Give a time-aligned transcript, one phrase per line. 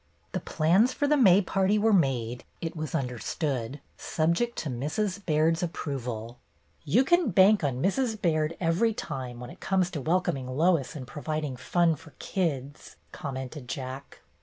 [0.31, 5.23] The plans for the May Party were made, it was understood, subject to Mrs.
[5.23, 6.39] Baird's approval.
[6.83, 8.19] "You can bank on Mrs.
[8.19, 12.95] Baird every time, when it comes to welcoming Lois and provid ing fun for kids,"
[13.11, 14.21] commented Jack.